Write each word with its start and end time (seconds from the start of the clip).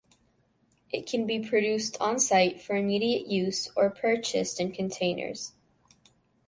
It 0.91 1.05
can 1.05 1.27
be 1.27 1.47
produced 1.47 1.95
on 2.01 2.17
site 2.19 2.59
for 2.59 2.75
immediate 2.75 3.27
use 3.27 3.69
or 3.75 3.91
purchased 3.91 4.59
in 4.59 4.71
containers. 4.71 5.53